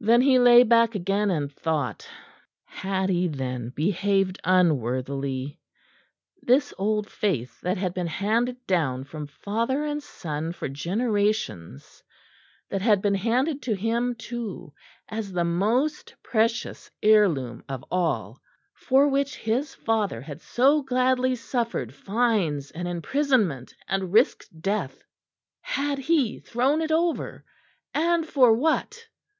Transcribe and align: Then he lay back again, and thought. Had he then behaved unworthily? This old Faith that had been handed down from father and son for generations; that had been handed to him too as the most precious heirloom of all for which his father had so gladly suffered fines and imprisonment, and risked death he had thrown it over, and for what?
Then 0.00 0.22
he 0.22 0.40
lay 0.40 0.64
back 0.64 0.96
again, 0.96 1.30
and 1.30 1.52
thought. 1.52 2.08
Had 2.64 3.08
he 3.08 3.28
then 3.28 3.68
behaved 3.68 4.40
unworthily? 4.42 5.60
This 6.42 6.74
old 6.76 7.08
Faith 7.08 7.60
that 7.60 7.76
had 7.76 7.94
been 7.94 8.08
handed 8.08 8.66
down 8.66 9.04
from 9.04 9.28
father 9.28 9.84
and 9.84 10.02
son 10.02 10.50
for 10.50 10.68
generations; 10.68 12.02
that 12.68 12.82
had 12.82 13.00
been 13.00 13.14
handed 13.14 13.62
to 13.62 13.74
him 13.76 14.16
too 14.16 14.72
as 15.08 15.30
the 15.32 15.44
most 15.44 16.16
precious 16.24 16.90
heirloom 17.00 17.62
of 17.68 17.84
all 17.92 18.40
for 18.74 19.06
which 19.06 19.36
his 19.36 19.72
father 19.72 20.20
had 20.20 20.40
so 20.42 20.82
gladly 20.82 21.36
suffered 21.36 21.94
fines 21.94 22.72
and 22.72 22.88
imprisonment, 22.88 23.72
and 23.86 24.12
risked 24.12 24.48
death 24.60 25.04
he 25.98 26.34
had 26.34 26.44
thrown 26.44 26.82
it 26.82 26.90
over, 26.90 27.44
and 27.94 28.26
for 28.26 28.52
what? 28.52 29.06